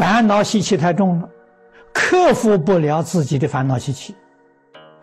[0.00, 1.28] 烦恼习气太重了，
[1.92, 4.16] 克服不了自己的烦恼习气，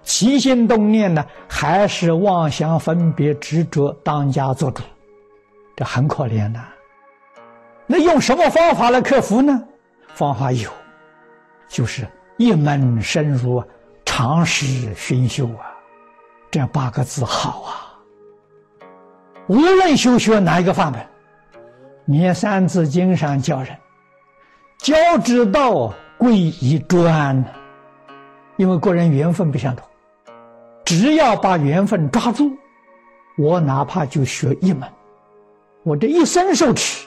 [0.02, 4.81] 起心动念呢，还是妄想分别执着当家做主，
[5.75, 6.66] 这很可怜呐。
[7.85, 9.62] 那用什么方法来克服呢？
[10.16, 10.68] 方法有，
[11.70, 12.07] 就是
[12.38, 13.63] 一门深入，
[14.04, 15.77] 常识熏修啊，
[16.49, 17.71] 这八个字好啊。
[19.45, 20.99] 无论修学哪一个法门，
[22.04, 23.77] 念三字经上教人，
[24.88, 27.44] 教之道贵以专，
[28.55, 29.86] 因为个人缘分不相同，
[30.86, 32.50] 只要把缘分抓住，
[33.38, 34.88] 我哪怕就学一门，
[35.84, 37.05] 我这一生受持，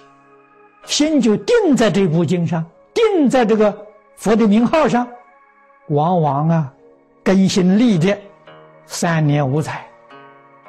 [0.84, 3.74] 心就定在这部经上，定在这个
[4.14, 5.08] 佛的名号上，
[5.88, 6.70] 往往啊，
[7.22, 8.14] 根心利的
[8.84, 9.82] 三年五载，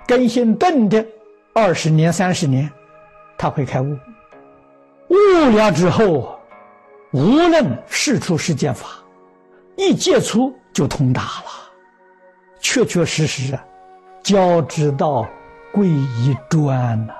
[0.08, 1.06] 根心钝的。
[1.54, 2.72] 二十年、三十年，
[3.38, 3.98] 他会开悟。
[5.10, 6.40] 悟了之后，
[7.12, 8.88] 无论世出世间法，
[9.76, 11.52] 一接触就通达了。
[12.62, 13.64] 确确实实啊，
[14.24, 15.28] 教之道
[15.74, 17.14] 贵以专呐。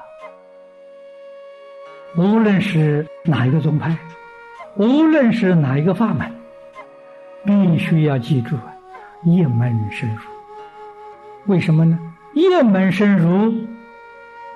[2.16, 3.98] 无论是哪一个宗派，
[4.78, 6.32] 无论是哪一个法门，
[7.46, 8.74] 必须要记住啊
[9.24, 10.22] 一门深入。
[11.48, 12.00] 为什么呢？
[12.34, 13.54] 一门深入。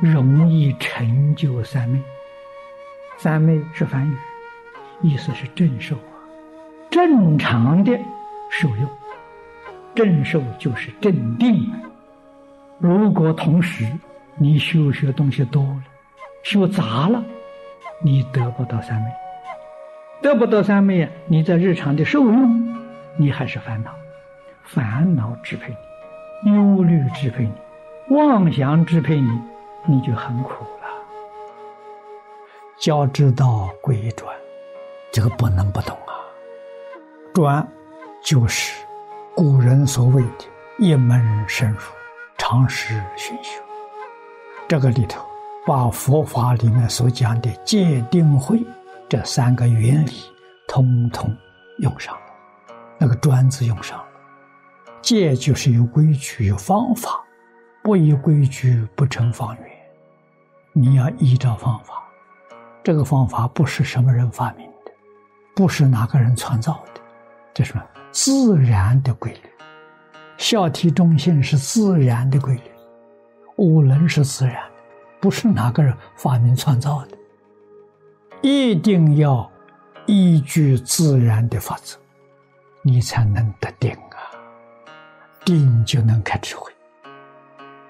[0.01, 2.01] 容易成就三昧，
[3.17, 4.13] 三昧是梵语，
[5.01, 6.15] 意思是正受啊，
[6.89, 7.91] 正常的
[8.49, 8.89] 受用，
[9.93, 11.71] 正受就是镇定。
[12.79, 13.85] 如果同时
[14.35, 15.83] 你修学东西多了，
[16.43, 17.23] 修杂了，
[18.03, 19.11] 你得不到三昧，
[20.21, 21.09] 得不到三昧！
[21.27, 22.75] 你在日常的受用，
[23.17, 23.91] 你还是烦恼，
[24.63, 25.75] 烦恼支配
[26.43, 29.29] 你，忧虑支配你，妄想支配你。
[29.87, 30.87] 你就很苦了。
[32.79, 34.35] 教之道贵于专，
[35.15, 36.11] 这个不能不懂啊。
[37.33, 37.65] 专
[38.21, 38.85] 就是
[39.33, 40.45] 古人所谓的
[40.77, 41.79] 一门深入、
[42.37, 43.61] 常识熏修。
[44.67, 45.25] 这个里头
[45.65, 48.61] 把佛法里面所讲的戒定慧
[49.07, 50.11] 这三个原理
[50.67, 51.33] 通通
[51.79, 54.05] 用上了，那个专字用上了。
[55.01, 57.23] 戒就是有规矩、有方法，
[57.81, 59.71] 不依规矩不成方圆。
[60.73, 62.03] 你要依照方法，
[62.83, 64.74] 这个方法不是什么人发明的，
[65.55, 67.01] 不是哪个人创造的，
[67.53, 67.73] 这是
[68.11, 69.49] 自然的规律。
[70.37, 72.71] 孝悌忠信是自然的规律，
[73.55, 74.75] 五伦是自然的，
[75.21, 77.17] 不是哪个人发明创造的。
[78.41, 79.49] 一定要
[80.05, 81.97] 依据自然的法则，
[82.81, 84.19] 你才能得定啊，
[85.45, 86.69] 定就能开智慧。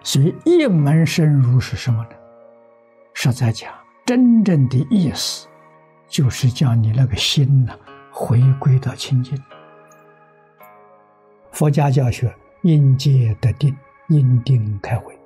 [0.04, 2.10] 所以一门深入是什么呢？
[3.16, 3.74] 实在讲，
[4.06, 5.48] 真正的意思，
[6.08, 7.78] 就是叫你那个心呢，
[8.12, 9.38] 回归到清净。
[11.52, 12.34] 佛家教学，
[12.64, 13.76] 应戒得定，
[14.10, 15.18] 因定开慧。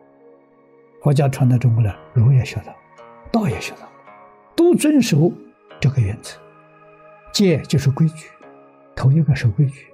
[1.01, 2.75] 佛教传到中国来，儒也学到，
[3.31, 3.87] 道也学到，
[4.55, 5.31] 都遵守
[5.79, 6.37] 这个原则。
[7.31, 8.27] 戒就是规矩，
[8.95, 9.87] 头一个守规矩，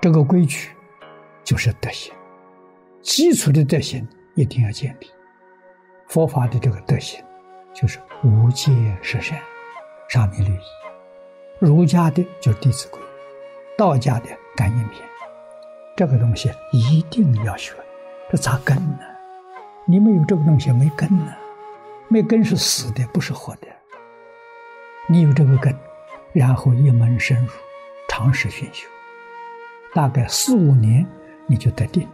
[0.00, 0.70] 这个规矩
[1.42, 2.12] 就是德行，
[3.02, 5.08] 基础的德行一定要建立。
[6.08, 7.24] 佛法的这个德行，
[7.74, 8.72] 就是无戒
[9.02, 9.40] 是善，
[10.10, 10.58] 沙弥律仪；
[11.60, 13.00] 儒家的就《弟子规》，
[13.78, 14.26] 道家的
[14.56, 14.94] 《感应篇》。
[15.96, 17.74] 这个东西一定要学，
[18.28, 18.98] 这咋根呢？
[19.84, 21.32] 你没有这个东西，没根呢。
[22.08, 23.68] 没根是死的，不是活的。
[25.06, 25.72] 你有这个根，
[26.32, 27.52] 然后一门深入，
[28.08, 28.88] 长时熏修，
[29.94, 31.06] 大概四五年，
[31.46, 32.08] 你就得定。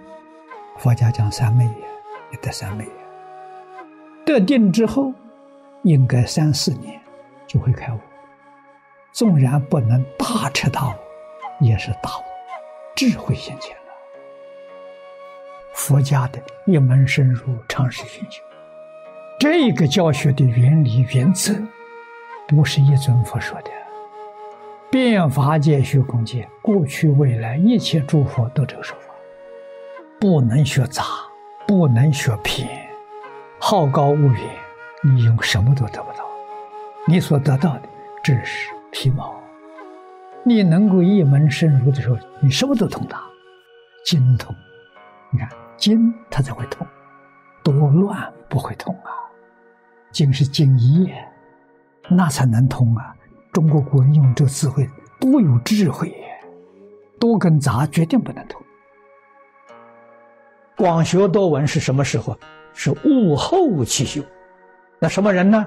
[0.77, 1.89] 佛家讲三昧也，
[2.31, 2.87] 你得三昧。
[4.27, 5.15] 得定之后，
[5.83, 7.01] 应该三四年
[7.47, 7.99] 就会开悟。
[9.13, 10.95] 纵然不能大彻大悟，
[11.61, 12.23] 也是大悟，
[12.95, 13.83] 智慧现前了。
[15.75, 18.43] 佛家的一门深入，常识熏修，
[19.39, 21.55] 这个教学的原理原则，
[22.47, 23.71] 不是一尊佛说的。
[24.91, 29.15] 变法界、虚空界，过去未来一切诸佛都这个说法，
[30.21, 31.05] 不能学杂，
[31.67, 32.69] 不能学偏。
[33.59, 34.43] 好高骛远，
[35.03, 36.25] 你用什么都得不到。
[37.09, 37.83] 你所得到的
[38.23, 39.35] 只是皮毛。
[40.45, 43.23] 你能够一门深入的时候，你什么都通达，
[44.05, 44.55] 精通。
[45.31, 46.85] 你看精，它才会通；
[47.63, 49.11] 多乱不会通啊。
[50.11, 51.09] 精是精一，
[52.09, 53.15] 那才能通啊。
[53.53, 54.89] 中国古人用这智慧，
[55.21, 56.13] 多有智慧，
[57.21, 58.61] 多跟杂绝对不能通。
[60.77, 62.37] 广学多闻是什么时候？
[62.73, 64.23] 是悟后起修，
[64.99, 65.67] 那什么人呢？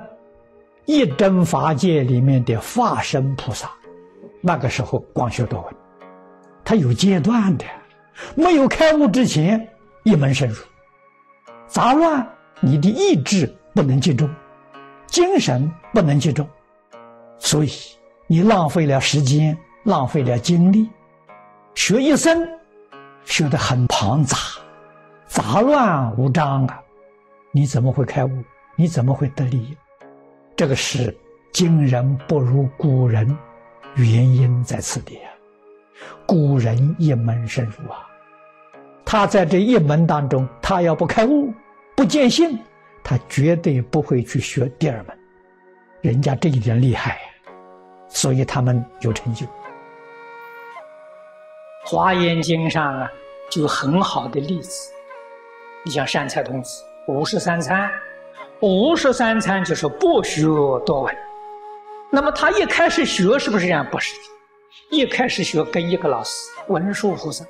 [0.89, 3.69] 一真法界里面的化身菩萨，
[4.41, 5.75] 那个时候光修多闻，
[6.65, 7.65] 他有阶段的，
[8.33, 9.69] 没有开悟之前
[10.01, 10.55] 一门深入，
[11.67, 12.27] 杂乱
[12.59, 14.27] 你的意志不能集中，
[15.05, 16.49] 精神不能集中，
[17.37, 17.69] 所以
[18.25, 20.89] 你浪费了时间，浪费了精力，
[21.75, 22.49] 学一生，
[23.25, 24.35] 学得很庞杂，
[25.27, 26.81] 杂乱无章啊，
[27.51, 28.31] 你怎么会开悟？
[28.75, 29.77] 你怎么会得利益？
[30.59, 31.15] 这个是
[31.53, 33.25] 今人不如古人，
[33.95, 35.31] 原因在此地啊。
[36.27, 38.05] 古人一门深入啊，
[39.05, 41.53] 他在这一门当中，他要不开悟、
[41.95, 42.59] 不见性，
[43.01, 45.17] 他绝对不会去学第二门。
[46.01, 47.21] 人家这一点厉害，
[48.09, 49.47] 所以他们有成就。
[51.85, 53.09] 华严经上啊，
[53.49, 54.91] 就很好的例子。
[55.85, 57.89] 你像善财童子五十三参。
[58.61, 60.41] 五十三参就是不学
[60.85, 61.17] 多闻，
[62.09, 63.85] 那么他一开始学是不是这样？
[63.89, 64.13] 不是，
[64.89, 66.31] 一开始学跟一个老师
[66.67, 67.45] 文殊菩萨，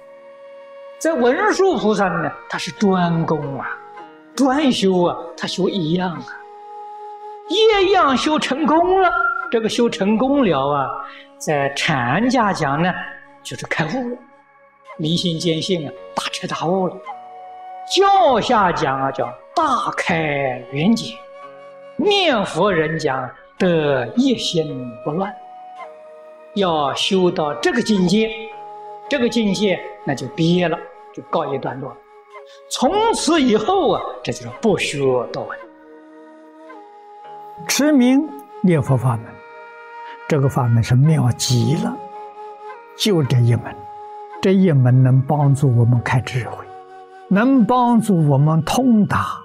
[1.00, 3.76] 在文殊菩萨呢，他是专攻啊，
[4.36, 6.26] 专修啊，他修一样啊，
[7.50, 9.12] 一样修成功了，
[9.52, 10.88] 这个修成功了啊，
[11.40, 12.94] 在禅家讲呢，
[13.42, 14.18] 就是开悟了，
[14.98, 16.96] 明心见性啊，大彻大悟了，
[17.98, 19.28] 教下讲啊，叫。
[19.60, 21.16] 大开圆解，
[21.98, 25.36] 念佛人讲得一心不乱，
[26.56, 28.32] 要修到这个境界，
[29.10, 30.80] 这个境界那就毕业了，
[31.14, 31.94] 就告一段落。
[32.72, 34.98] 从此以后啊，这就是不学
[35.34, 35.60] 多闻，
[37.68, 38.18] 持名
[38.64, 39.26] 念佛法门，
[40.30, 41.94] 这个法门是妙极了，
[42.98, 43.76] 就这一门，
[44.42, 46.66] 这一门能帮助我们开智慧，
[47.28, 49.38] 能帮助我们通达。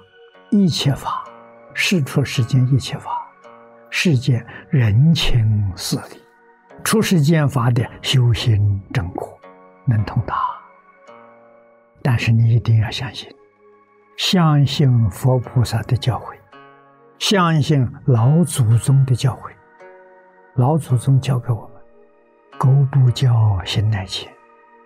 [0.57, 1.25] 一切法，
[1.73, 3.11] 是出世间一切法，
[3.89, 6.21] 世间人情事理，
[6.81, 9.37] 出世间法的修行正果，
[9.85, 10.35] 能通达。
[12.01, 13.29] 但是你一定要相信，
[14.15, 16.37] 相信佛菩萨的教诲，
[17.19, 19.51] 相信老祖宗的教诲。
[20.53, 21.81] 老祖宗教给我们：
[22.57, 24.29] 狗不教，心乃迁；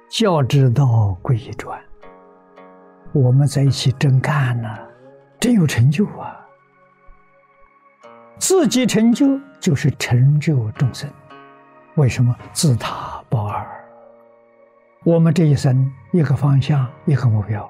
[0.10, 1.80] 教之道，贵以专。
[3.14, 4.89] 我们在一起真干呢。
[5.40, 6.46] 真有成就啊！
[8.38, 11.10] 自己成就就是成就众生。
[11.96, 13.66] 为什么自他不二？
[15.04, 17.70] 我们这一生一个方向，一个目标，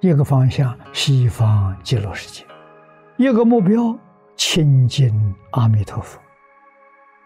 [0.00, 2.44] 一个方向西方极乐世界，
[3.16, 3.96] 一个目标
[4.36, 6.20] 亲近阿弥陀佛。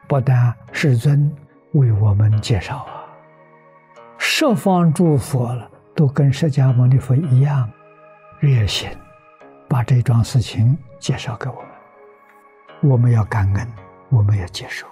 [0.06, 1.32] 不但世尊
[1.72, 3.02] 为我们介绍啊，
[4.16, 5.56] 十方诸佛
[5.94, 7.68] 都跟释迦牟尼佛一样
[8.38, 8.88] 热心。
[9.70, 11.70] 把这桩事情介绍给我们，
[12.90, 13.68] 我们要感恩，
[14.08, 14.84] 我们要接受，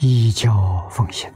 [0.00, 1.32] 以教奉行。